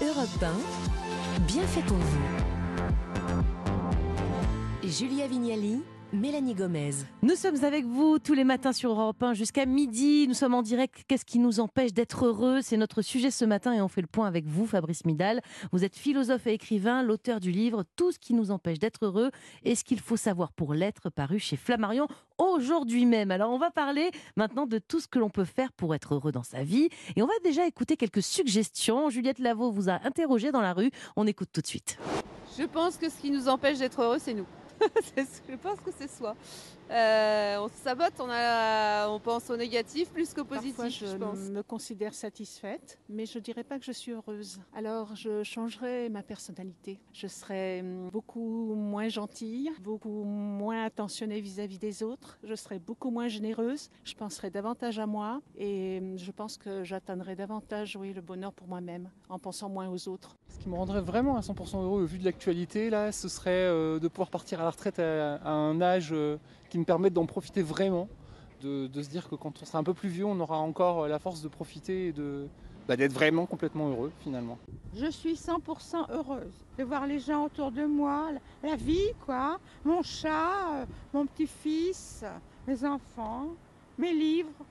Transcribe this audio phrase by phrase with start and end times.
[0.00, 2.18] Europe 1, bien fait pour vous.
[4.84, 5.82] Julia Vignali,
[6.14, 6.92] Mélanie Gomez.
[7.20, 10.26] Nous sommes avec vous tous les matins sur Europe 1 jusqu'à midi.
[10.26, 11.04] Nous sommes en direct.
[11.06, 12.60] Qu'est-ce qui nous empêche d'être heureux?
[12.62, 15.42] C'est notre sujet ce matin et on fait le point avec vous, Fabrice Midal.
[15.70, 19.30] Vous êtes philosophe et écrivain, l'auteur du livre Tout ce qui nous empêche d'être heureux
[19.64, 23.30] et ce qu'il faut savoir pour l'être, paru chez Flammarion aujourd'hui même.
[23.30, 26.32] Alors on va parler maintenant de tout ce que l'on peut faire pour être heureux
[26.32, 29.10] dans sa vie et on va déjà écouter quelques suggestions.
[29.10, 30.90] Juliette Lavaux vous a interrogé dans la rue.
[31.16, 31.98] On écoute tout de suite.
[32.58, 34.46] Je pense que ce qui nous empêche d'être heureux, c'est nous.
[35.48, 36.34] je pense que c'est soi.
[36.90, 40.76] Euh, on se sabote, on, a, on pense au négatif plus qu'au positif.
[40.76, 41.38] Parfois, je, pense.
[41.50, 44.60] me considère satisfaite, mais je dirais pas que je suis heureuse.
[44.74, 46.98] Alors, je changerai ma personnalité.
[47.12, 52.38] Je serai hum, beaucoup moins gentille, beaucoup moins attentionnée vis-à-vis des autres.
[52.42, 53.90] Je serai beaucoup moins généreuse.
[54.04, 58.52] Je penserai davantage à moi et hum, je pense que j'atteindrai davantage, oui, le bonheur
[58.52, 60.36] pour moi-même en pensant moins aux autres.
[60.48, 63.50] Ce qui me rendrait vraiment à 100% heureux au vu de l'actualité, là, ce serait
[63.50, 66.38] euh, de pouvoir partir à la retraite à, à un âge euh,
[66.68, 68.08] qui me permette d'en profiter vraiment,
[68.62, 71.08] de, de, se dire que quand on sera un peu plus vieux, on aura encore
[71.08, 72.48] la force de profiter et de,
[72.88, 74.58] bah, d'être vraiment complètement heureux finalement.
[74.94, 78.30] Je suis 100% heureuse de voir les gens autour de moi,
[78.62, 82.24] la vie quoi, mon chat, euh, mon petit-fils,
[82.66, 83.48] mes enfants,
[83.98, 84.64] mes livres.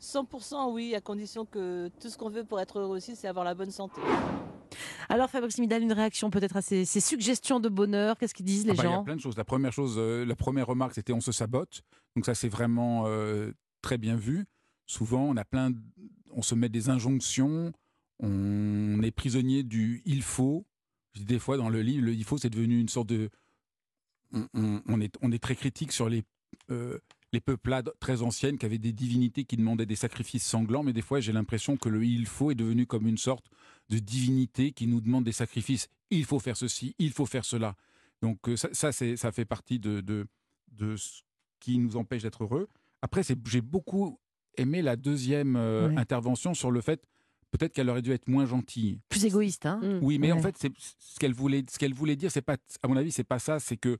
[0.00, 3.44] 100% oui, à condition que tout ce qu'on veut pour être heureux aussi, c'est avoir
[3.44, 4.00] la bonne santé.
[5.12, 8.16] Alors Fabrice Midal, une réaction peut-être à ces, ces, suggestions de bonheur?
[8.16, 9.36] Qu'est-ce qu'ils disent les ah bah, gens Il y a plein de choses.
[9.36, 11.82] La première chose, euh, la première remarque, c'était on se sabote.
[12.16, 14.46] Donc ça, c'est vraiment euh, très bien vu.
[14.86, 15.76] Souvent, on a plein, de,
[16.30, 17.74] on se met des injonctions.
[18.20, 20.64] On est prisonnier du il faut.
[21.20, 23.28] Des fois, dans le livre, le il faut, c'est devenu une sorte de.
[24.32, 26.22] On, on, on, est, on est très critique sur les.
[26.70, 26.98] Euh,
[27.34, 31.00] les peuplades très anciennes qui avaient des divinités qui demandaient des sacrifices sanglants, mais des
[31.00, 33.46] fois j'ai l'impression que le il faut est devenu comme une sorte
[33.92, 35.88] de divinité qui nous demande des sacrifices.
[36.10, 37.76] Il faut faire ceci, il faut faire cela.
[38.22, 40.26] Donc ça, ça, ça fait partie de, de,
[40.72, 41.20] de, ce
[41.60, 42.68] qui nous empêche d'être heureux.
[43.02, 44.18] Après, j'ai beaucoup
[44.56, 45.96] aimé la deuxième euh, ouais.
[45.96, 47.06] intervention sur le fait
[47.50, 48.98] peut-être qu'elle aurait dû être moins gentille.
[49.10, 50.38] Plus égoïste, hein Oui, mais ouais.
[50.38, 53.24] en fait, ce qu'elle voulait, ce qu'elle voulait dire, c'est pas, à mon avis, c'est
[53.24, 53.60] pas ça.
[53.60, 53.98] C'est que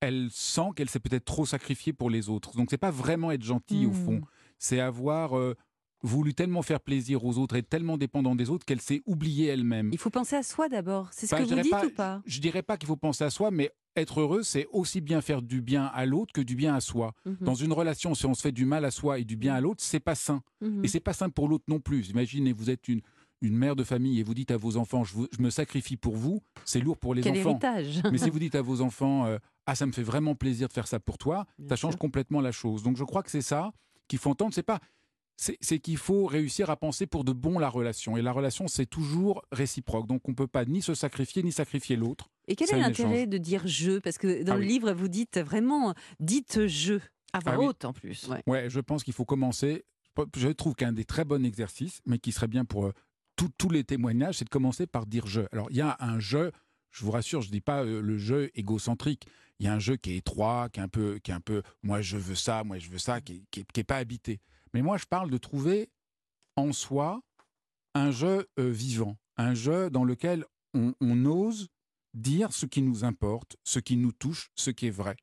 [0.00, 2.56] elle sent qu'elle s'est peut-être trop sacrifiée pour les autres.
[2.56, 3.88] Donc c'est pas vraiment être gentil mmh.
[3.88, 4.20] au fond,
[4.58, 5.54] c'est avoir euh,
[6.02, 9.90] voulu tellement faire plaisir aux autres et tellement dépendant des autres qu'elle s'est oubliée elle-même.
[9.92, 12.22] Il faut penser à soi d'abord, c'est ce enfin, que vous dites pas, ou pas?
[12.26, 15.42] Je dirais pas qu'il faut penser à soi, mais être heureux, c'est aussi bien faire
[15.42, 17.14] du bien à l'autre que du bien à soi.
[17.24, 17.32] Mmh.
[17.40, 19.60] Dans une relation, si on se fait du mal à soi et du bien à
[19.60, 20.42] l'autre, c'est pas sain.
[20.60, 20.84] Mmh.
[20.84, 22.10] Et c'est pas sain pour l'autre non plus.
[22.10, 23.00] Imaginez, vous êtes une
[23.42, 25.96] une mère de famille et vous dites à vos enfants je, vous, je me sacrifie
[25.96, 27.58] pour vous, c'est lourd pour les Quel enfants.
[27.62, 28.00] Héritage.
[28.10, 30.72] Mais si vous dites à vos enfants euh, ah ça me fait vraiment plaisir de
[30.72, 31.98] faire ça pour toi, Bien ça change sûr.
[31.98, 32.82] complètement la chose.
[32.82, 33.72] Donc je crois que c'est ça
[34.08, 34.54] qu'il faut entendre.
[34.54, 34.80] C'est pas
[35.36, 38.16] c'est qu'il faut réussir à penser pour de bon la relation.
[38.16, 40.06] Et la relation, c'est toujours réciproque.
[40.06, 42.30] Donc on ne peut pas ni se sacrifier, ni sacrifier l'autre.
[42.48, 43.98] Et quel est l'intérêt de dire je?
[43.98, 44.68] Parce que dans ah, le oui.
[44.68, 46.94] livre, vous dites vraiment, dites je,
[47.32, 47.88] à voix ah, haute oui.
[47.88, 48.28] en plus.
[48.28, 49.84] Ouais, ouais je pense qu'il faut commencer.
[50.34, 52.90] Je trouve qu'un des très bons exercices, mais qui serait bien pour
[53.36, 55.42] tous les témoignages, c'est de commencer par dire je.
[55.52, 56.50] Alors, il y a un je,
[56.90, 59.26] je vous rassure, je ne dis pas euh, le jeu égocentrique.
[59.58, 61.40] Il y a un jeu qui est étroit, qui est un peu, qui est un
[61.40, 63.84] peu moi je veux ça, moi je veux ça, qui n'est qui est, qui est
[63.84, 64.40] pas habité.
[64.76, 65.88] Mais moi, je parle de trouver
[66.54, 67.22] en soi
[67.94, 70.44] un jeu euh, vivant, un jeu dans lequel
[70.74, 71.68] on, ose
[72.12, 75.16] dire ce qui nous importe, ce qui nous touche, ce qui est vrai.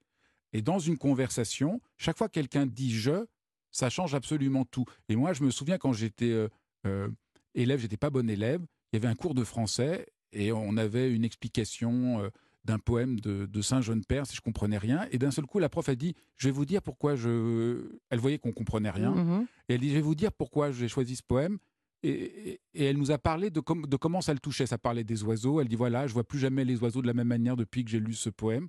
[0.54, 3.28] Et dans une conversation, chaque fois que quelqu'un dit je,
[3.70, 4.86] ça change absolument tout.
[5.08, 6.50] Et moi, je me souviens quand j'étais euh,
[6.88, 7.10] euh,
[7.54, 11.12] élève, j'étais pas bon élève, il y avait un cours de français et on avait
[11.12, 12.28] une explication
[12.66, 15.08] d'un poème de, de Saint-Jean-Père, si je comprenais rien.
[15.12, 18.00] Et d'un seul coup, la prof a dit Je vais vous dire pourquoi je.
[18.10, 19.12] Elle voyait qu'on comprenait rien.
[19.12, 19.38] Mhm.
[19.38, 19.48] Mmh.
[19.70, 21.58] Et elle dit Je vais vous dire pourquoi j'ai choisi ce poème.
[22.04, 24.66] Et, et, et, elle nous a parlé de, com de comment ça le touchait.
[24.66, 25.62] Ça parlait des oiseaux.
[25.62, 27.92] Elle dit Voilà, je vois plus jamais les oiseaux de la même manière depuis que
[27.92, 28.68] j'ai lu ce poème.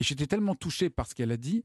[0.00, 1.62] Et j'étais tellement touché par ce qu'elle a dit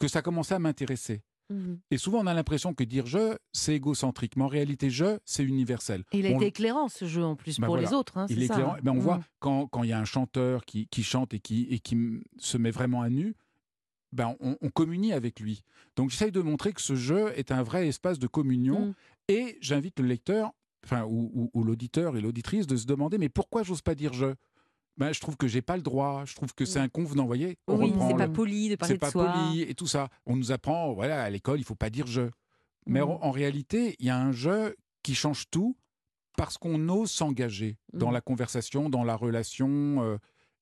[0.00, 1.22] que ça commençait à m'intéresser.
[1.50, 1.74] Mmh.
[1.90, 4.36] Et souvent, on a l'impression que dire je, c'est égocentrique.
[4.36, 6.04] Mais en réalité, je, c'est universel.
[6.12, 6.36] Et il a on...
[6.36, 7.88] été éclairant, ce jeu, en plus, ben pour voilà.
[7.88, 8.16] les autres.
[8.18, 8.74] Hein, il est ça, éclairant.
[8.74, 8.80] hein.
[8.82, 9.00] Ben on mmh.
[9.00, 11.96] voit quand, quand il y a un chanteur qui, qui chante et qui, et qui
[12.38, 13.34] se met vraiment à nu,
[14.12, 15.62] ben on, on communie avec lui.
[15.96, 18.86] Donc, j'essaye de montrer que ce jeu est un vrai espace de communion.
[18.86, 18.94] Mmh.
[19.28, 20.52] Et j'invite le lecteur,
[20.84, 24.12] enfin, ou, ou, ou l'auditeur et l'auditrice de se demander mais pourquoi j'ose pas dire
[24.12, 24.34] je?
[24.96, 26.24] Ben, je trouve que j'ai pas le droit.
[26.24, 27.22] Je trouve que c'est inconvenant.
[27.22, 29.26] Vous voyez, on oui, c'est pas poli de parler de soi.
[29.26, 30.08] Pas poli et tout ça.
[30.26, 32.22] On nous apprend, voilà, à l'école, il faut pas dire je.
[32.86, 33.04] Mais mmh.
[33.04, 35.76] en, en, réalité, il y a un jeu qui change tout
[36.36, 37.98] parce qu'on ose s'engager mmh.
[37.98, 40.02] dans la conversation, dans la relation.
[40.02, 40.18] Euh,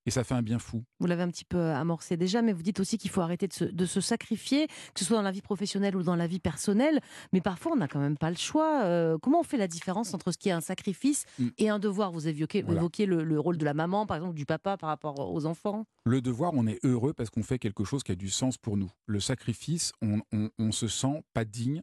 [0.07, 0.85] et ça fait un bien fou.
[1.01, 3.53] Vous l'avez un petit peu amorcé déjà, mais vous dites aussi qu'il faut arrêter de
[3.53, 6.41] se, de se, sacrifier, que ce soit dans la vie professionnelle ou dans la vie
[6.41, 7.01] personnelle.
[7.33, 8.83] Mais parfois, on n'a quand même pas le choix.
[8.85, 11.49] Euh, comment on fait la différence entre ce qui est un sacrifice mm.
[11.59, 12.13] et un devoir?
[12.13, 12.81] Vous évoquez, voilà.
[12.81, 15.85] le, le, rôle de la maman, par exemple, du papa par rapport aux enfants?
[16.05, 18.77] Le devoir, on est heureux parce qu'on fait quelque chose qui a du sens pour
[18.77, 18.91] nous.
[19.07, 21.83] Le sacrifice, on, on, on se sent pas digne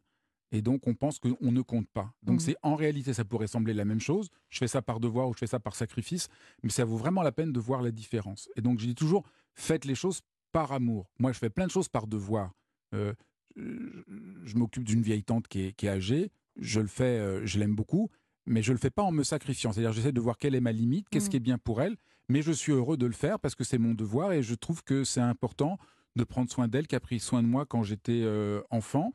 [0.51, 2.11] et donc, on pense qu'on ne compte pas.
[2.23, 2.39] Donc, mmh.
[2.39, 4.29] c'est en réalité, ça pourrait sembler la même chose.
[4.49, 6.27] Je fais ça par devoir ou je fais ça par sacrifice,
[6.63, 8.49] mais ça vaut vraiment la peine de voir la différence.
[8.55, 9.23] Et donc, je dis toujours,
[9.53, 11.11] faites les choses par amour.
[11.19, 12.53] Moi, je fais plein de choses par devoir.
[12.95, 13.13] Euh,
[13.55, 16.31] je m'occupe d'une vieille tante qui est, âgée.
[16.59, 18.09] Je le fais, euh, je l'aime beaucoup,
[18.47, 19.71] mais je le fais pas en me sacrifiant.
[19.71, 21.29] C'est-à-dire, j'essaie de voir quelle est ma limite, qu'est-ce mmh.
[21.29, 21.95] qui est bien pour elle,
[22.27, 24.83] mais je suis heureux de le faire parce que c'est mon devoir et je trouve
[24.83, 25.77] que c'est important
[26.15, 29.13] de prendre soin d'elle, qui a pris soin de moi quand j'étais euh, enfant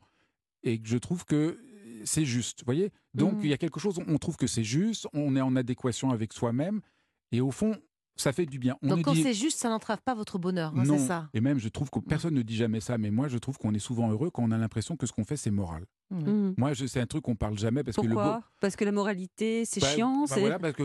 [0.65, 1.59] et je trouve que
[2.03, 2.59] c'est juste.
[2.59, 2.91] Vous voyez?
[3.13, 3.43] Donc, mmh.
[3.43, 6.33] il y a quelque chose, on trouve que c'est juste, on est en adéquation avec
[6.33, 6.81] soi-même,
[7.31, 7.77] et au fond,
[8.17, 8.77] ça fait du bien.
[8.81, 11.29] Donc, quand c'est juste, ça n'entrave pas votre bonheur, hein, c'est ça?
[11.33, 12.03] Et même, je trouve que mmh.
[12.03, 14.51] personne ne dit jamais ça, mais moi, je trouve qu'on est souvent heureux quand on
[14.51, 15.85] a l'impression que ce qu'on fait, c'est moral.
[16.11, 16.53] Mmh.
[16.57, 19.65] Moi, c'est un truc qu'on parle jamais parce Pourquoi que le Parce que la moralité,
[19.65, 20.25] c'est bah, chiant.
[20.29, 20.83] Bah voilà, parce que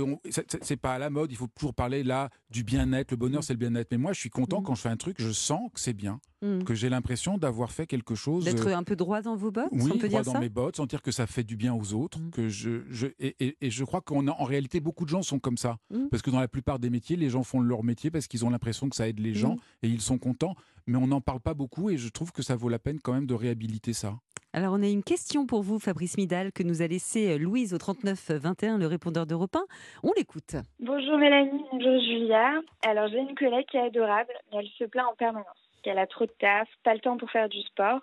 [0.63, 1.31] c'est pas à la mode.
[1.31, 3.11] Il faut toujours parler là du bien-être.
[3.11, 3.89] Le bonheur, c'est le bien-être.
[3.91, 6.21] Mais moi, je suis content quand je fais un truc, je sens que c'est bien.
[6.43, 6.63] Mm.
[6.63, 8.45] que j'ai l'impression d'avoir fait quelque chose.
[8.47, 10.49] D'être euh, un peu droit dans vos bottes Oui, on peut droit dire dans mes
[10.49, 12.19] bottes, sentir que ça fait du bien aux autres.
[12.33, 15.59] Que je, je et, et, je crois qu'en en réalité, beaucoup de gens sont comme
[15.59, 15.77] ça.
[16.11, 18.51] Parce que dans la plupart des métiers, les gens font leur métier parce qu'ils ont
[18.51, 20.55] l'impression que ça aide les gens et ils sont contents.
[20.87, 23.13] Mais on n'en parle pas beaucoup et je trouve que ça vaut la peine quand
[23.13, 24.19] même de réhabiliter ça.
[24.53, 27.73] Alors, on a une question pour vous, Fabrice Midal, que nous a laissé euh, Louise
[27.73, 29.65] au 39 21, le répondeur d'Europe 1.
[30.03, 30.57] On l'écoute.
[30.81, 32.61] Bonjour Mélanie, bonjour Julia.
[32.85, 35.47] Alors, j'ai une collègue qui est adorable, mais elle se plaint en permanence
[35.85, 38.01] qu'elle a trop de taf, pas le temps pour faire du sport.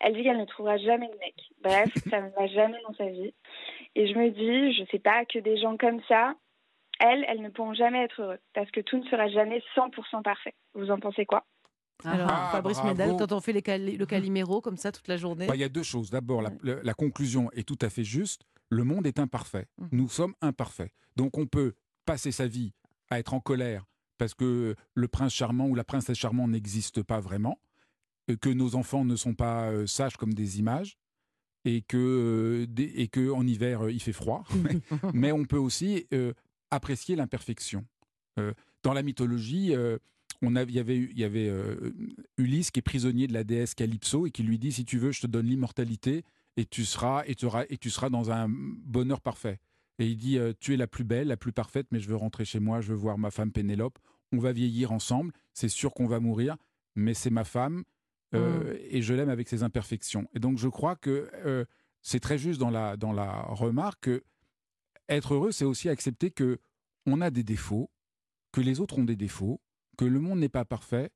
[0.00, 1.34] Elle dit qu'elle ne trouvera jamais de mec.
[1.62, 3.34] Bref, ça ne va jamais dans sa vie.
[3.94, 6.32] Et je me dis, je sais pas, que des gens comme ça,
[6.98, 10.54] elles, elles ne pourront jamais être heureuses parce que tout ne sera jamais 100% parfait.
[10.72, 11.44] Vous en pensez quoi?
[12.04, 15.56] Alors, ah, Fabrice Médal, quand on fait le caliméro comme ça toute la journée bah,
[15.56, 16.10] Il y a deux choses.
[16.10, 18.42] D'abord, la, conclusion est tout à fait juste.
[18.68, 19.66] Le monde est imparfait.
[19.78, 19.86] Mmh.
[19.92, 20.92] Nous sommes imparfaits.
[21.16, 21.74] Donc, on peut
[22.04, 22.72] passer sa vie
[23.10, 23.84] à être en colère
[24.20, 27.58] parce que le prince charmant ou la princesse charmante n'existe pas vraiment,
[28.42, 30.98] que nos enfants ne sont pas euh, sages comme des images,
[31.64, 34.44] et que, euh, et que en hiver euh, il fait froid,
[35.14, 36.06] mais on peut aussi
[36.70, 37.86] apprécier l'imperfection.
[38.82, 39.74] dans la mythologie,
[40.42, 41.52] on il y avait, il y avait
[42.38, 45.12] Ulysse qui est prisonnier de la déesse Calypso et qui lui dit si tu veux,
[45.12, 46.24] je te donne l'immortalité
[46.56, 49.60] et tu seras et tu seras, et tu seras dans un bonheur parfait.
[49.98, 52.46] Et il dit Tu es la plus belle, la plus parfaite, mais je veux rentrer
[52.46, 53.98] chez moi, je veux voir ma femme Pénélope
[54.32, 56.56] on va vieillir ensemble, c'est sûr qu'on va mourir,
[56.94, 57.84] mais c'est ma femme
[58.34, 58.78] euh, mmh.
[58.90, 60.28] et je l'aime avec ses imperfections.
[60.34, 61.64] Et donc je crois que euh,
[62.02, 64.24] c'est très juste dans la, dans la remarque que
[65.08, 66.58] être heureux, c'est aussi accepter que
[67.06, 67.90] on a des défauts,
[68.52, 69.60] que les autres ont des défauts,
[70.00, 71.10] que le monde n'est pas parfait,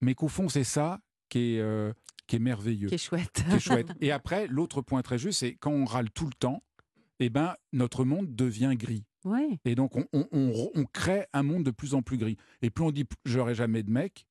[0.00, 1.92] mais qu'au fond c'est ça qui est, euh,
[2.26, 2.88] qui est merveilleux.
[2.88, 3.44] Qui est chouette.
[3.48, 3.88] Qui est chouette.
[4.00, 6.64] Et après, l'autre point très juste, c'est quand on râle tout le temps,
[7.20, 9.04] eh ben, notre monde devient gris.
[9.64, 12.36] Et donc, on, crée un monde de plus en plus gris.
[12.62, 14.26] Et plus on dit j'aurai jamais de mec,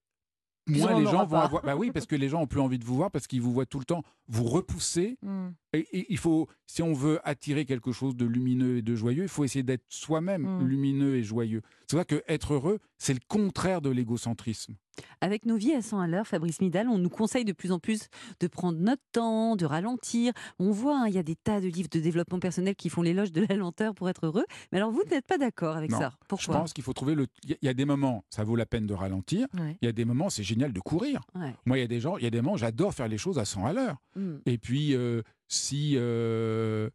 [0.68, 1.64] moins les gens vont avoir.
[1.64, 3.54] Bah oui, parce que les gens ont plus envie de vous voir parce qu'ils vous
[3.54, 5.18] voient tout le temps vous repousser.
[5.22, 5.50] Hmm.
[5.74, 9.30] Et, il faut, si on veut attirer quelque chose de lumineux et de joyeux, il
[9.30, 10.68] faut essayer d'être soi-même hmm.
[10.68, 11.62] lumineux et joyeux.
[11.88, 14.76] C'est vrai que être heureux, c'est le contraire de l'égocentrisme.
[15.22, 17.80] Avec nos vies à 100 à l'heure, Fabrice Midal, on nous conseille de plus en
[17.80, 18.08] plus
[18.40, 20.34] de prendre notre temps, de ralentir.
[20.60, 23.02] On voit, hein, il y a des tas de livres de développement personnel qui font
[23.02, 24.46] l'éloge de la lenteur pour être heureux.
[24.72, 26.56] Mais alors, vous n'êtes pas d'accord avec ça Pourquoi?
[26.56, 27.28] Je pense qu'il faut trouver le.
[27.44, 29.48] Il y a des moments, ça vaut la peine de ralentir.
[29.82, 31.22] Il y a des moments, c'est génial de courir.
[31.66, 33.40] Moi, il y a des gens, il y a des moments, j'adore faire les choses
[33.40, 33.98] à 100 à l'heure.
[34.16, 34.38] Hmm.
[34.46, 35.94] Et puis, euh, si.
[35.96, 36.90] Euh,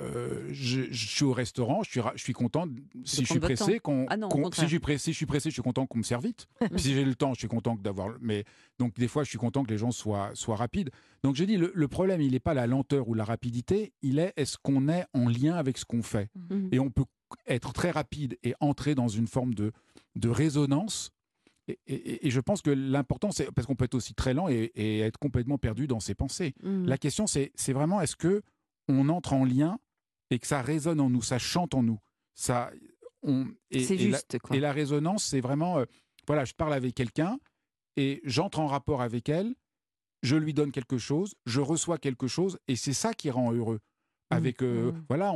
[0.00, 2.66] euh, je, suis au restaurant, je suis, je suis content.
[3.04, 4.16] Si je suis pressé, qu'on, ah
[4.52, 6.46] si je suis pressé, je suis pressé, je suis content qu'on me serve vite.
[6.76, 8.16] si j'ai le temps, je suis content d'avoir.
[8.20, 8.44] Mais
[8.78, 10.90] donc des fois, je suis content que les gens soient soient rapides.
[11.24, 14.32] Donc j'ai dit le, problème, il n'est pas la lenteur ou la rapidité, il est
[14.36, 16.28] est-ce qu'on est en lien avec ce qu'on fait?
[16.36, 16.68] Mhm.
[16.70, 17.04] Et on peut
[17.48, 19.72] être très rapide et entrer dans une forme de
[20.14, 21.10] de résonance.
[21.86, 25.18] Et, je pense que l'important, c'est parce qu'on peut être aussi très lent et, être
[25.18, 26.54] complètement perdu dans ses pensées.
[26.62, 26.86] Mhm.
[26.86, 28.42] La question, c'est vraiment est-ce que
[28.88, 29.78] on entre en lien
[30.30, 31.98] et que ça résonne en nous, ça chante en nous?
[32.34, 32.70] Ça,
[33.22, 34.38] on, et, c'est juste.
[34.50, 35.84] La, Et la résonance, c'est vraiment, euh,
[36.26, 37.38] voilà, je parle avec quelqu'un
[37.96, 39.54] et j'entre en rapport avec elle,
[40.22, 43.80] je lui donne quelque chose, je reçois quelque chose, et c'est ça qui rend heureux.
[44.30, 44.34] Mmh.
[44.34, 45.04] Avec, euh, mmh.
[45.08, 45.32] voilà,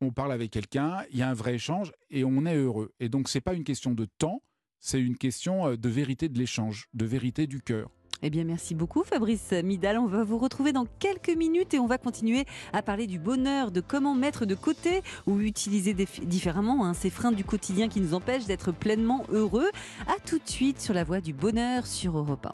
[0.00, 2.92] on, parle avec quelqu'un, il y a un vrai échange et on est heureux.
[2.98, 4.42] Et donc, c'est pas une question de temps,
[4.80, 7.90] c'est une question euh, de vérité de l'échange, de vérité du cœur.
[8.22, 9.96] Eh bien, merci beaucoup Fabrice Midal.
[9.98, 13.70] On va vous retrouver dans quelques minutes et on va continuer à parler du bonheur,
[13.70, 18.14] de comment mettre de côté ou utiliser différemment hein, ces freins du quotidien qui nous
[18.14, 19.70] empêchent d'être pleinement heureux.
[20.08, 22.52] À tout de suite sur la voie du bonheur sur Europe 1.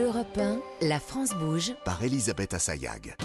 [0.00, 1.74] Europe 1, la France bouge.
[1.84, 3.16] Par Elisabeth Assayag.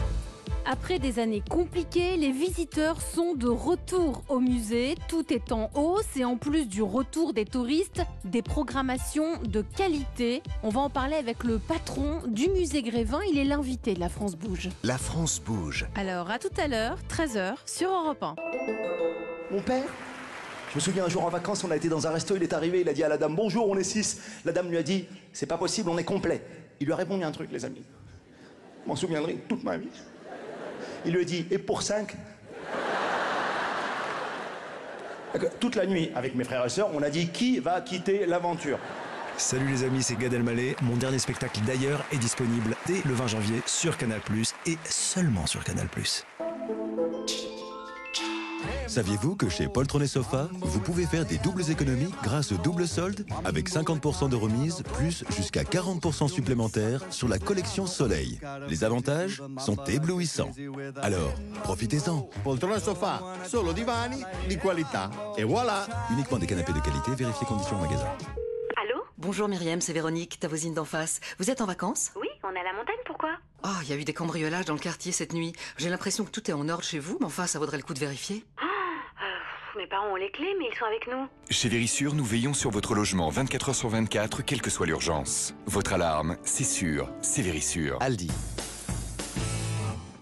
[0.72, 4.96] Après des années compliquées, les visiteurs sont de retour au musée.
[5.10, 10.42] Tout est en hausse et en plus du retour des touristes, des programmations de qualité.
[10.64, 13.20] On va en parler avec le patron du musée Grévin.
[13.30, 14.70] Il est l'invité de la France Bouge.
[14.84, 15.88] La France bouge.
[15.94, 18.36] Alors à tout à l'heure, 13h sur Europe 1.
[19.52, 19.90] Mon père
[20.70, 22.54] Je me souviens un jour en vacances, on a été dans un resto, il est
[22.54, 24.22] arrivé, il a dit à la dame Bonjour, on est six.
[24.46, 26.42] La dame lui a dit C'est pas possible, on est complet.
[26.80, 27.84] Il lui a répondu un truc, les amis.
[28.86, 29.90] Je m'en souviendrai toute ma vie.
[31.06, 32.16] Il lui dit Et pour cinq?
[35.60, 38.78] Toute la nuit, avec mes frères et sœurs, on a dit Qui va quitter l'aventure?
[39.38, 40.76] Salut les amis, c'est Gad Elmaleh.
[40.82, 44.20] Mon dernier spectacle d'ailleurs est disponible dès le 20 janvier sur Canal+,
[44.68, 45.88] et seulement sur Canal+.
[48.92, 52.86] Saviez-vous que chez Poltron et Sofa, vous pouvez faire des doubles économies grâce au double
[52.86, 58.38] solde avec 50% de remise plus jusqu'à 40% supplémentaires sur la collection Soleil.
[58.68, 60.52] Les avantages sont éblouissants.
[61.02, 61.34] Alors,
[61.64, 62.30] profitez-en.
[62.44, 65.10] Poltrone e sofà, solo divani di qualità.
[65.38, 68.10] E voilà Uniquement des canapés de qualité, vérifiez conditions au magasin.
[68.76, 71.22] Allô Bonjour Myriam, c'est Véronique, ta voisine d'en face.
[71.40, 72.12] Vous êtes en vacances?
[72.20, 73.30] Oui, on est à la montagne, pourquoi?
[73.64, 75.54] Oh, il y a eu des cambriolages dans le quartier cette nuit.
[75.78, 77.94] J'ai l'impression que tout est en ordre chez vous, mais enfin, ça vaudrait le coup
[77.94, 78.44] de vérifier.
[78.62, 78.66] Euh,
[79.78, 81.28] Mes parents ont les clés, mais ils sont avec nous.
[81.50, 85.54] Chez Vérissure, nous veillons sur votre logement 24 heures sur 24, quelle que soit l'urgence.
[85.66, 87.98] Votre alarme, c'est sûr, c'est Vérissure.
[88.02, 88.30] Aldi.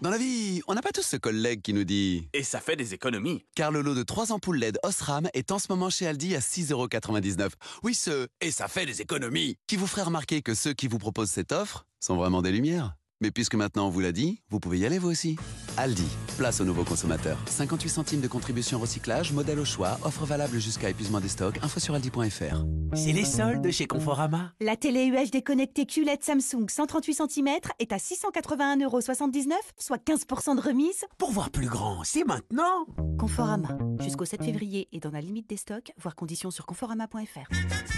[0.01, 2.75] Dans la vie, on n'a pas tous ce collègue qui nous dit Et ça fait
[2.75, 3.43] des économies.
[3.55, 6.39] Car le lot de 3 ampoules LED Osram est en ce moment chez Aldi à
[6.39, 7.49] 6,99€.
[7.83, 9.57] Oui, ce Et ça fait des économies.
[9.67, 12.95] qui vous ferait remarquer que ceux qui vous proposent cette offre sont vraiment des lumières.
[13.21, 15.35] Mais puisque maintenant on vous l'a dit, vous pouvez y aller vous aussi.
[15.75, 16.07] Aldi,
[16.37, 17.37] place aux nouveaux consommateurs.
[17.47, 21.81] 58 centimes de contribution recyclage, modèle au choix, offre valable jusqu'à épuisement des stocks, info
[21.81, 22.63] sur aldi.fr.
[22.93, 24.53] C'est les soldes chez Conforama.
[24.61, 27.47] La télé UHD connectée QLED Samsung 138 cm
[27.79, 31.03] est à 681,79€, soit 15% de remise.
[31.17, 32.85] Pour voir plus grand, c'est maintenant.
[33.19, 37.49] Conforama, jusqu'au 7 février et dans la limite des stocks, voir conditions sur conforama.fr.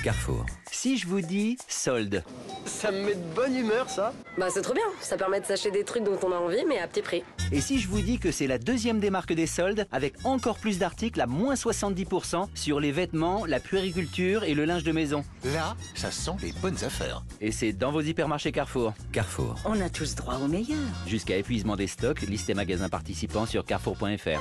[0.04, 0.46] Carrefour.
[0.72, 2.24] Si je vous dis solde,
[2.66, 5.72] ça me met de bonne humeur ça Bah c'est trop bien, ça permet de s'acheter
[5.72, 7.22] des trucs dont on a envie mais à petit prix.
[7.51, 10.80] Et si je vous dis que c'est la deuxième démarque des soldes avec encore plus
[10.80, 15.75] d'articles à moins 70% sur les vêtements, la puériculture et le linge de maison Là,
[15.96, 17.24] ça sent les bonnes affaires.
[17.41, 18.94] Et c'est dans vos hypermarchés Carrefour.
[19.12, 19.56] Carrefour.
[19.65, 20.80] On a tous droit au meilleur.
[21.08, 24.39] Jusqu'à épuisement des stocks, liste et magasins participants sur carrefour.fr.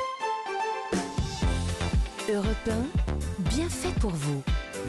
[2.32, 4.40] Europe 1, bien fait pour vous.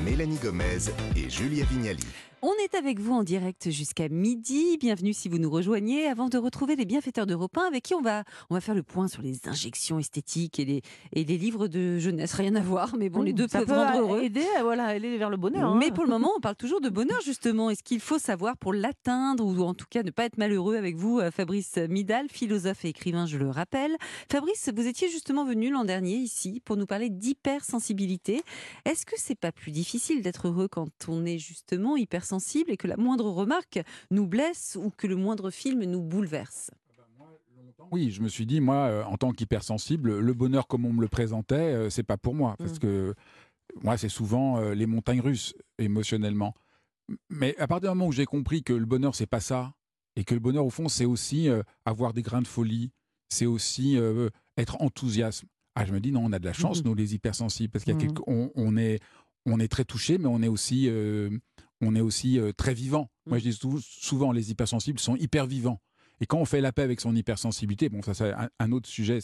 [0.05, 2.05] Mélanie Gomez et Julia Vignali.
[2.43, 4.79] On est avec vous en direct jusqu'à midi.
[4.79, 6.07] Bienvenue si vous nous rejoignez.
[6.07, 8.81] Avant de retrouver les bienfaiteurs d'Europe 1 avec qui on va, on va faire le
[8.81, 10.81] point sur les injections esthétiques et les,
[11.13, 12.33] et les livres de jeunesse.
[12.33, 14.23] Rien à voir, mais bon, les deux ça peuvent peut rendre heureux.
[14.23, 15.69] aider à voilà, aller vers le bonheur.
[15.69, 15.77] hein.
[15.79, 17.69] Mais pour le moment, on parle toujours de bonheur, justement.
[17.69, 20.95] Est-ce qu'il faut savoir pour l'atteindre, ou en tout cas ne pas être malheureux avec
[20.95, 23.95] vous, euh, Fabrice Midal, philosophe et écrivain, je le rappelle.
[24.31, 28.41] Fabrice, vous étiez justement venu l'an dernier ici pour nous parler d'hypersensibilité.
[28.85, 32.30] Est-ce que c'est pas plus difficile d'être heureux quand on est justement hypersensible
[32.69, 36.71] et que la moindre remarque nous blesse ou que le moindre film nous bouleverse
[37.91, 41.01] Oui, je me suis dit, moi, euh, en tant qu'hypersensible, le bonheur comme on me
[41.01, 42.55] le présentait, euh, c'est pas pour moi.
[42.57, 42.79] Parce Mm.
[42.79, 43.15] que
[43.83, 46.53] moi, c'est souvent euh, les montagnes russes, émotionnellement.
[47.29, 49.73] Mais à partir du moment où j'ai compris que le bonheur, c'est pas ça,
[50.15, 52.91] et que le bonheur, au fond, c'est aussi euh, avoir des grains de folie,
[53.29, 55.43] c'est aussi euh, être enthousiaste.
[55.75, 56.89] Ah, je me dis, non, on a de la chance, Mhm.
[56.89, 58.07] nous, les hypersensibles, parce qu'il y a Mhm.
[58.13, 58.99] quelque- on, on est,
[59.45, 61.29] on est très touché, mais on est aussi, euh,
[61.81, 63.09] on est aussi euh, très vivant.
[63.25, 65.79] Moi, je dis sou- souvent, les hypersensibles sont hyper vivants.
[66.19, 69.17] Et quand on fait la paix avec son hypersensibilité, bon, ça c'est un, autre sujet,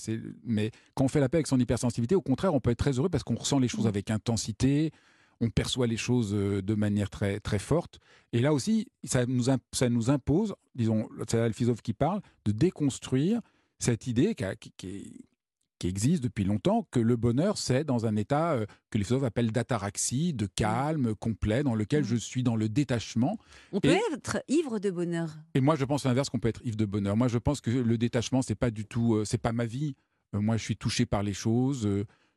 [0.44, 2.94] mais quand on fait la paix avec son hypersensibilité, au contraire, on peut être très
[2.94, 4.92] heureux parce qu'on ressent les choses avec intensité,
[5.40, 8.00] on perçoit les choses euh, de manière très, très forte.
[8.34, 12.52] Et là aussi, ça nous, ça nous impose, disons, c'est le philosophe qui parle, de
[12.52, 13.42] déconstruire
[13.78, 15.12] cette idée qui, a- qui- qui est-
[15.80, 19.26] qui existe depuis longtemps, que le bonheur, c'est dans un état euh, que les philosophes
[19.28, 23.38] appellent d'ataraxie, de calme complet, dans lequel je suis dans le détachement.
[23.72, 25.38] On peut Et- être ivre de bonheur.
[25.54, 27.16] et moi, je pense l'inverse qu'on peut être ivre de bonheur.
[27.16, 29.96] Moi, je pense que le détachement, c'est pas du tout, euh, c'est pas ma vie.
[30.36, 31.88] Euh, moi, je suis touché par les choses.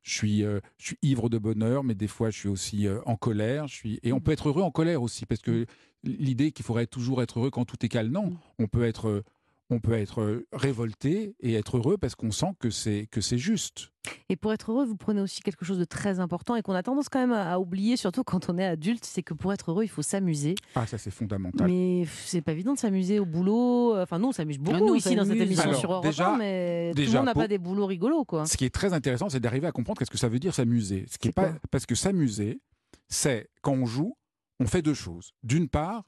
[0.02, 3.00] je suis, euh, je suis ivre de bonheur, mais des fois, je suis aussi euh,
[3.04, 3.66] en colère.
[3.68, 5.66] Je suis, et on peut être heureux en colère aussi, parce que
[6.04, 8.36] l'idée qu'il faudrait toujours être heureux quand tout est calme, non.
[8.58, 9.22] On peut être,
[9.70, 13.90] on peut être révolté et être heureux parce qu'on sent que c'est que c'est juste.
[14.28, 16.82] Et pour être heureux, vous prenez aussi quelque chose de très important et qu'on a
[16.82, 19.84] tendance quand même à oublier, surtout quand on est adulte, c'est que pour être heureux,
[19.84, 20.54] il faut s'amuser.
[20.74, 21.68] Ah, ça c'est fondamental.
[21.68, 23.96] Mais c'est pas évident de s'amuser au boulot.
[24.00, 26.38] Enfin, nous, on s'amuse beaucoup nous, ici dans cette émission Alors, sur Europe déjà- 1,
[26.38, 28.46] mais tout déjà, le monde n'a pas des boulots rigolos, quoi.
[28.46, 31.04] Ce qui est très intéressant, c'est d'arriver à comprendre qu'est-ce que ça veut dire s'amuser.
[31.10, 32.60] Ce qui est pas parce que s'amuser,
[33.08, 34.16] c'est quand on joue,
[34.60, 35.32] on fait deux choses.
[35.42, 36.04] D'une part,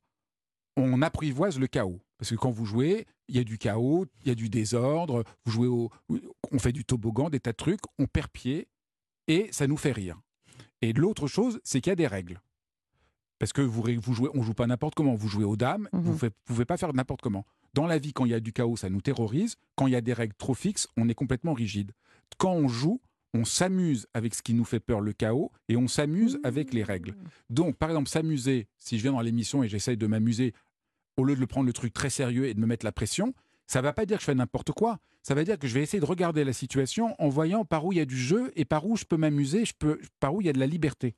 [0.76, 2.00] on apprivoise le chaos.
[2.18, 5.24] Parce que quand vous jouez, il y a du chaos, il y a du désordre,
[5.44, 5.90] vous jouez au,
[6.50, 8.68] on fait du toboggan, des tas de trucs, on perd pied
[9.28, 10.20] et ça nous fait rire.
[10.80, 12.40] Et l'autre chose, c'est qu'il y a des règles.
[13.38, 15.14] Parce que vous, vous jouez, on joue pas n'importe comment.
[15.14, 17.44] Vous jouez aux dames, vous ne pouvez pas faire n'importe comment.
[17.74, 19.56] Dans la vie, quand il y a du chaos, ça nous terrorise.
[19.74, 21.90] Quand il y a des règles trop fixes, on est complètement rigide.
[22.38, 23.00] Quand on joue,
[23.34, 26.82] on s'amuse avec ce qui nous fait peur, le chaos, et on s'amuse avec les
[26.82, 27.14] règles.
[27.50, 30.52] Donc, par exemple, s'amuser, si je viens dans l'émission et j'essaye de m'amuser,
[31.16, 33.34] au lieu de le prendre le truc très sérieux et de me mettre la pression,
[33.66, 34.98] ça ne va pas dire que je fais n'importe quoi.
[35.22, 37.92] Ça va dire que je vais essayer de regarder la situation en voyant par où
[37.92, 40.40] il y a du jeu et par où je peux m'amuser, je peux, par où
[40.40, 41.14] il y a de la liberté.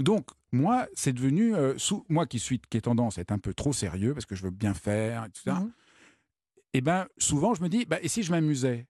[0.00, 3.38] Donc, moi, c'est devenu, euh, sous, moi qui suis, qui ai tendance à être un
[3.38, 5.56] peu trop sérieux parce que je veux bien faire, etc.
[6.72, 8.86] Et ben, souvent, je me dis, bah, et si je m'amusais?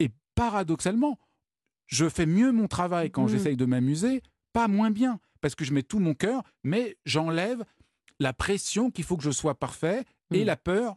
[0.00, 1.18] Et paradoxalement,
[1.86, 3.28] je fais mieux mon travail quand Mhm.
[3.28, 4.22] j'essaye de m'amuser,
[4.52, 7.64] pas moins bien, parce que je mets tout mon cœur, mais j'enlève
[8.20, 10.46] la pression qu'il faut que je sois parfait et Mhm.
[10.46, 10.96] la peur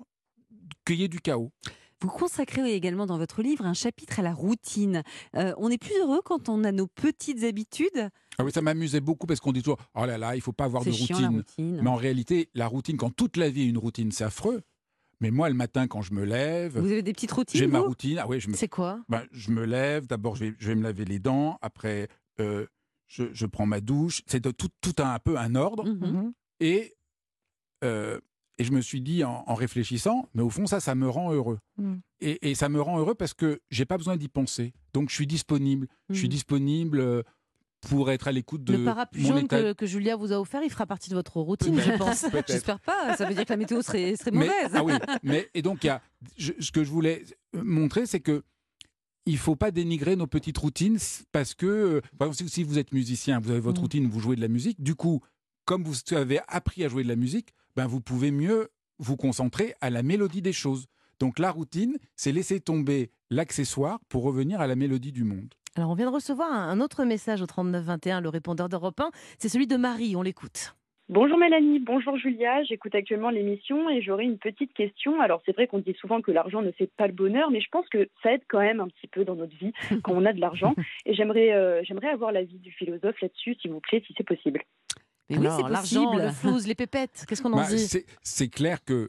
[0.86, 1.52] qu'il y ait du chaos.
[2.00, 5.02] Vous consacrez également dans votre livre un chapitre à la routine.
[5.36, 8.10] Euh, on est plus heureux quand on a nos petites habitudes?
[8.38, 10.66] Ah oui, ça m'amusait beaucoup parce qu'on dit toujours oh là là, il faut pas
[10.66, 11.38] avoir de chiant, routine.
[11.38, 11.80] routine.
[11.82, 14.62] Mais en réalité, la routine, quand toute la vie est une routine, c'est affreux.
[15.20, 17.80] Mais moi, le matin, quand je me lève, Vous avez des petites routines j'ai ma
[17.80, 18.20] routine.
[18.20, 18.56] Ah oui, je me...
[18.56, 19.02] C'est quoi?
[19.10, 20.06] Ben, Je me lève.
[20.06, 21.58] D'abord, je vais, je vais me laver les dents.
[21.62, 22.08] Après,
[22.40, 22.66] euh,
[23.08, 24.22] je, je prends ma douche.
[24.28, 25.86] C'est tout, tout un, un peu un ordre.
[25.86, 26.34] Mhm.
[26.60, 26.96] Et,
[27.84, 28.20] euh,
[28.60, 31.32] et je me suis dit en, en réfléchissant, mais au fond, ça, ça me rend
[31.32, 31.60] heureux.
[31.78, 31.96] Mm.
[32.22, 34.74] Et, et ça me rend heureux parce que j'ai pas besoin d'y penser.
[34.94, 35.88] Donc, je suis disponible.
[36.10, 37.22] Je suis disponible euh,
[37.82, 39.62] pour être à l'écoute de Le parapluie mon jaune état.
[39.62, 42.26] que, que Julia vous a offert, il fera partie de votre routine, je pense.
[42.48, 43.16] J'espère pas.
[43.16, 44.72] Ça veut dire que la météo serait, serait Mais- mauvaise.
[44.74, 44.94] ah oui,
[45.24, 46.02] mais et donc y a,
[46.38, 48.44] je- ce que je voulais montrer, c'est que
[49.26, 50.98] il faut pas dénigrer nos petites routines
[51.32, 53.84] parce que, euh, par exemple, si si vous êtes musicien, vous avez votre Mm.
[53.84, 54.82] routine, vous jouez de la musique.
[54.82, 55.22] Du coup,
[55.66, 58.70] comme vous avez appris à jouer de la musique, ben vous pouvez mieux
[59.00, 60.86] vous concentrer à la mélodie des choses.
[61.20, 65.54] Donc la routine, c'est laisser tomber l'accessoire pour revenir à la mélodie du monde.
[65.76, 69.12] Alors, on vient de recevoir un, autre message au 3921, le répondeur d'Europe 1.
[69.38, 70.76] C'est celui de Marie, on l'écoute.
[71.10, 75.22] Bonjour Mélanie, bonjour Julia, j'écoute actuellement l'émission et j'aurais une petite question.
[75.22, 77.70] Alors c'est vrai qu'on dit souvent que l'argent ne fait pas le bonheur, mais je
[77.72, 79.72] pense que ça aide quand même un petit peu dans notre vie
[80.04, 80.76] quand on a de l'argent.
[81.06, 84.62] Et j'aimerais euh, j'aimerais avoir l'avis du philosophe là-dessus, s'il vous plaît, si c'est possible.
[85.30, 86.24] Mais oui, c'est l'argent, possible.
[86.26, 87.80] le flouze, les pépettes, qu'est-ce qu'on en Bah, dit?
[87.80, 89.08] c'est- C'est clair que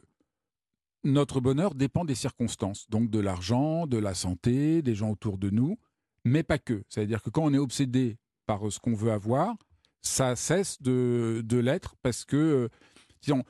[1.03, 5.49] notre bonheur dépend des circonstances, donc de l'argent, de la santé, des gens autour de
[5.49, 5.77] nous,
[6.25, 6.83] mais pas que.
[6.89, 9.55] C'est-à-dire que quand on est obsédé par euh, ce qu'on veut avoir,
[10.01, 12.69] ça cesse de, l'être parce que, euh,
[13.21, 13.43] disons,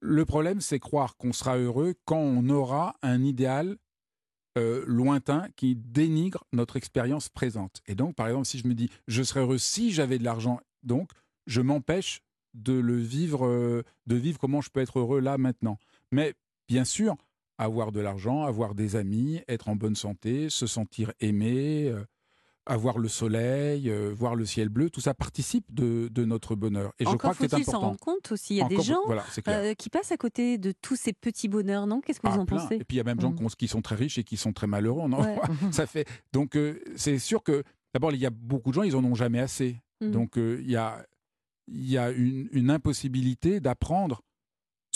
[0.00, 3.76] le problème, c'est croire qu'on sera heureux quand on aura un idéal
[4.56, 7.82] euh, lointain qui dénigre notre expérience présente.
[7.86, 10.60] Et donc, par exemple, si je me dis, je serais heureux si j'avais de l'argent,
[10.82, 11.10] donc,
[11.46, 12.22] je m'empêche
[12.54, 15.78] de le vivre, de vivre comment je peux être heureux là maintenant.
[16.12, 16.34] Mais
[16.68, 17.16] bien sûr,
[17.58, 22.04] avoir de l'argent, avoir des amis, être en bonne santé, se sentir aimé, euh,
[22.66, 26.92] avoir le soleil, euh, voir le ciel bleu, tout ça participe de, de notre bonheur.
[26.98, 27.86] Et je crois que c'est faut-il s'en important.
[27.88, 28.54] rendre compte aussi.
[28.54, 31.48] Il y a des gens voilà, euh, qui passent à côté de tous ces petits
[31.48, 32.00] bonheurs, non?
[32.02, 32.58] Qu'est-ce que Ah, vous en plein.
[32.58, 32.74] pensez?
[32.76, 33.36] Et puis il y a même gens Mm.
[33.36, 35.00] qui ont- qui sont très riches et qui sont très malheureux.
[35.02, 35.34] On en Ouais.
[35.34, 35.48] voit.
[35.72, 38.94] ça fait donc euh, c'est sûr que d'abord il y a beaucoup de gens ils
[38.94, 39.80] en ont jamais assez.
[40.02, 40.10] Mm.
[40.10, 41.04] Donc il y a
[41.70, 44.22] il y a une, une impossibilité d'apprendre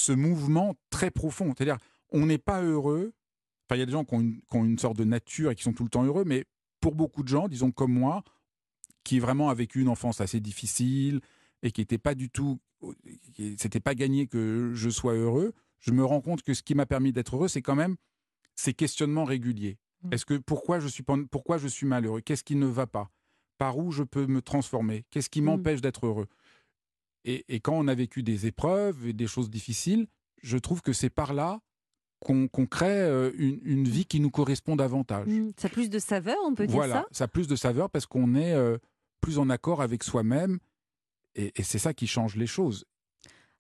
[0.03, 1.53] ce mouvement très profond.
[1.57, 1.79] C'est-à-dire
[2.11, 3.13] on n'est pas heureux.
[3.67, 5.51] Enfin il y a des gens qui ont, une, qui ont une sorte de nature
[5.51, 6.45] et qui sont tout le temps heureux, mais
[6.81, 8.25] pour beaucoup de gens, disons comme moi,
[9.05, 11.21] qui vraiment a vécu une enfance assez difficile
[11.63, 12.61] et qui n'était pas du tout,
[13.57, 16.87] c'était pas gagné que je sois heureux, je me rends compte que ce qui m'a
[16.87, 17.97] permis d'être heureux, c'est quand même
[18.55, 19.79] ces questionnements réguliers.
[20.11, 22.21] Est-ce que pourquoi je suis pourquoi je suis malheureux?
[22.21, 23.11] Qu'est-ce qui ne va pas?
[23.59, 25.05] Par où je peux me transformer?
[25.11, 26.27] Qu'est-ce qui m'empêche d'être heureux?
[27.25, 30.07] Et, et quand on a vécu des épreuves et des choses difficiles,
[30.43, 31.61] je trouve que c'est par là
[32.21, 35.27] qu'on crée euh, une, une vie qui nous correspond davantage.
[35.27, 35.51] Mm.
[35.57, 37.09] Ça a plus de saveur, on peut Voilà, dire ça?
[37.11, 38.79] ça a plus de saveur parce qu'on est euh,
[39.21, 40.59] plus en accord avec soi-même
[41.35, 42.85] et, et c'est ça qui change les choses.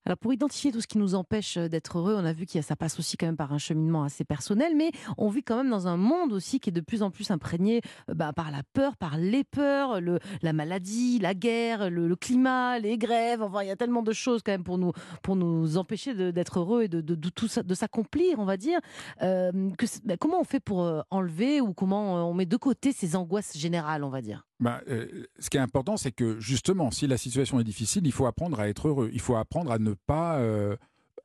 [0.05, 2.61] Alors pour identifier tout ce qui nous empêche euh, d'être heureux, on a vu que
[2.61, 5.71] ça passe aussi quand même par un cheminement assez personnel, mais on vit quand même
[5.71, 8.63] dans un monde aussi qui est de plus en plus imprégné euh, bah, par la
[8.73, 13.43] peur, par les peurs, le, la maladie, la guerre, le, climat, les grèves.
[13.43, 16.59] Enfin, il y a tellement de choses quand même pour nous, pour nous empêcher d'être
[16.59, 18.81] heureux et de, tout de s'accomplir, on va dire.
[19.23, 19.53] Euh,
[20.05, 23.17] bah, comment on fait pour euh, enlever ou comment euh, on met de côté ces
[23.17, 24.47] angoisses générales, on va dire?
[24.63, 28.13] Ben, euh, ce qui est important, c'est que justement, si la situation est difficile, il
[28.13, 29.11] faut apprendre à être heureux.
[29.13, 30.77] Il faut apprendre à ne pas, euh,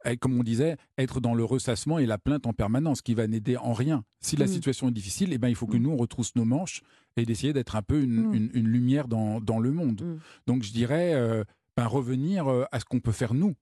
[0.05, 3.27] être, comme on disait, être dans le ressassement et la plainte en permanence, qui va
[3.27, 4.03] n'aider en rien.
[4.21, 4.49] Si la Mm.
[4.49, 6.81] situation est difficile, eh ben, il faut que nous, on retrousse nos manches
[7.15, 8.33] et d'essayer d'être un peu une, Mm.
[8.33, 10.01] une- une lumière dans, dans le monde.
[10.47, 11.43] Donc, je dirais, euh,
[11.75, 13.55] ben, revenir à ce qu'on peut faire nous.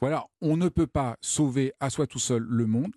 [0.00, 2.92] Voilà, on ne peut pas sauver à soi tout seul le monde.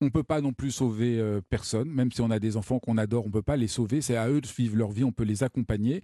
[0.00, 2.78] On ne peut pas non plus sauver euh, personne, même si on a des enfants
[2.78, 4.02] qu'on adore, on ne peut pas les sauver.
[4.02, 6.02] C'est à eux de vivre leur vie, on peut les accompagner.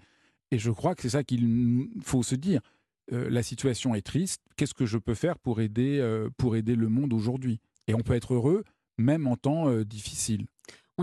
[0.51, 2.61] Et je crois que c'est ça qu'il faut se dire.
[3.13, 4.43] Euh, la situation est triste.
[4.57, 7.61] Qu'est-ce que je peux faire pour aider, euh, pour aider le monde aujourd'hui?
[7.87, 8.65] Et on peut être heureux
[8.99, 10.47] même en temps difficile.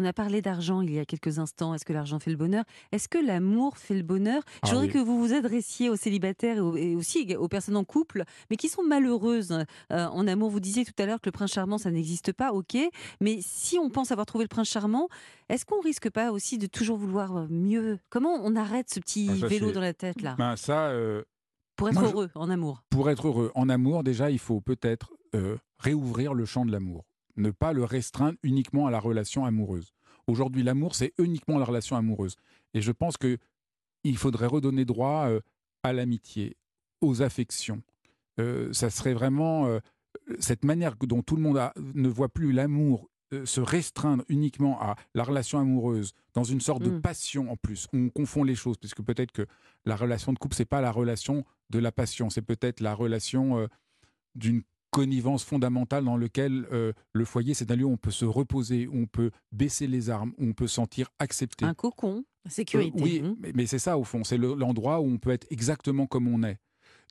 [0.02, 1.74] On a parlé d'argent il y a quelques instants.
[1.74, 2.64] Est-ce que l'argent fait le bonheur?
[2.94, 4.42] Est-ce que l'amour fait le bonheur?
[4.48, 4.94] Je Ah voudrais oui.
[4.94, 8.56] que vous vous adressiez aux célibataires et, aux- et aussi aux personnes en couple, mais
[8.56, 9.52] qui sont malheureuses
[9.92, 10.50] euh, en amour.
[10.52, 12.78] Vous disiez tout à l'heure que le prince charmant, ça n'existe pas, ok.
[13.20, 15.10] Mais si on pense avoir trouvé le prince charmant,
[15.50, 18.00] est-ce qu'on risque pas aussi de toujours vouloir mieux?
[18.10, 20.36] Comment on arrête ce petit Ah, ça, vélo dans la tête là?
[20.38, 21.24] Ben, ça, euh,
[21.76, 22.84] Pour être moi, je- heureux en amour.
[22.90, 27.06] Pour être heureux en amour, déjà, il faut peut-être euh, réouvrir le champ de l'amour.
[27.38, 29.94] Ne pas le restreindre uniquement à la relation amoureuse.
[30.28, 32.36] Aujourd'hui, l'amour, c'est uniquement la relation amoureuse.
[32.74, 33.38] Et je pense que
[34.04, 35.40] il faudrait redonner droit euh,
[35.84, 36.56] à l'amitié,
[37.02, 37.82] aux affections.
[38.40, 39.80] Euh, ça serait vraiment euh,
[40.40, 44.82] cette manière dont tout le monde a- ne voit plus l'amour euh, se restreindre uniquement
[44.82, 47.02] à la relation amoureuse, dans une sorte de Mm.
[47.02, 47.88] passion en plus.
[47.94, 49.46] On confond les choses, puisque peut-être que
[49.86, 53.68] la relation de couple, c'est pas la relation de la passion, c'est peut-être la relation
[54.36, 58.26] d'une connivence fondamentale dans lequel euh, le foyer, c'est un lieu où on peut se
[58.26, 61.66] reposer, où on peut baisser les armes, où on peut se sentir accepté.
[61.66, 63.00] Un cocon, sécurité.
[63.00, 63.36] Euh, oui, Mmh.
[63.40, 66.28] mais, mais c'est ça au fond, c'est le- l'endroit où on peut être exactement comme
[66.28, 66.58] on est.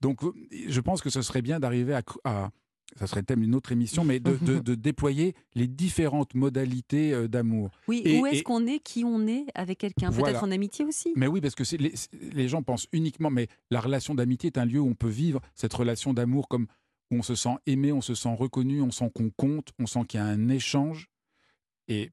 [0.03, 0.33] Donc euh,
[0.69, 2.51] je pense que ce serait bien d'arriver à, à-
[2.97, 7.29] ça serait le thème d'une autre émission, mais de, de- de déployer les différentes modalités
[7.29, 7.71] d'amour.
[7.87, 10.09] Oui, Et- où est-ce qu'on est, qui on est avec quelqu'un?
[10.11, 10.43] Peut-être Voilà.
[10.45, 11.93] en amitié aussi mais oui, parce que les,
[12.33, 15.41] les gens pensent uniquement, mais la relation d'amitié est un lieu où on peut vivre
[15.55, 16.67] cette relation d'amour comme
[17.11, 20.21] on se sent aimé, on se sent reconnu, on sent qu'on compte, on sent qu'il
[20.21, 21.09] y a un échange.
[21.89, 22.11] Et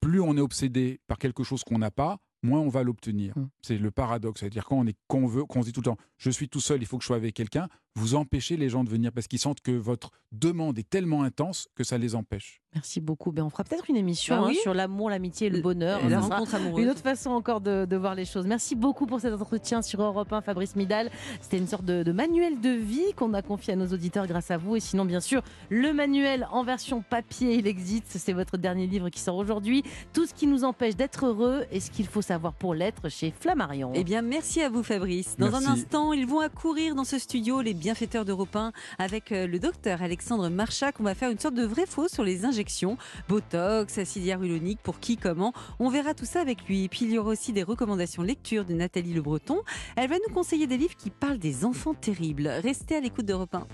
[0.00, 3.34] plus on est obsédé par quelque chose qu'on n'a pas, moins on va l'obtenir.
[3.62, 4.40] C'est le paradoxe.
[4.40, 6.30] C'est-à-dire quand on, est, quand on veut, quand on se dit tout le temps, je
[6.30, 8.88] suis tout seul, il faut que je sois avec quelqu'un, vous empêchez les gens de
[8.90, 12.60] venir parce qu'ils sentent que votre demande est tellement intense que ça les empêche.
[12.74, 13.32] Merci beaucoup.
[13.32, 16.04] Ben, on fera peut-être une émission Bah hein, sur l'amour, l'amitié et le bonheur.
[16.04, 16.84] et la sera rencontre amoureuse.
[16.84, 18.46] Une autre façon encore de, de voir les choses.
[18.46, 21.10] Merci beaucoup pour cet entretien sur Europe 1, Fabrice Midal.
[21.40, 24.50] C'était une sorte de, de manuel de vie qu'on a confié à nos auditeurs grâce
[24.50, 24.76] à vous.
[24.76, 28.08] Et sinon, bien sûr, le manuel en version papier, il existe.
[28.08, 29.82] C'est votre dernier livre qui sort aujourd'hui.
[30.12, 33.30] Tout ce qui nous empêche d'être heureux et ce qu'il faut savoir pour l'être chez
[33.30, 33.92] Flammarion.
[33.94, 35.36] Eh bien, merci à vous, Fabrice.
[35.38, 35.66] Dans Merci.
[35.66, 39.60] un instant, ils vont accourir dans ce studio, les bienfaiteurs d'Europe 1, avec euh, le
[39.60, 40.98] docteur Alexandre Marchac.
[40.98, 45.16] On va faire une sorte de vrai-faux sur les injections, Botox, acide hyaluronique, pour qui,
[45.16, 45.52] comment.
[45.78, 46.88] On verra tout ça avec lui.
[46.88, 49.62] Puis, il y aura aussi des recommandations lecture de Nathalie Le Breton.
[49.94, 52.48] Elle va nous conseiller des livres qui parlent des enfants terribles.
[52.48, 53.66] Restez à l'écoute d'Europe 1.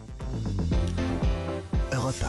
[1.95, 2.27] Europe 1.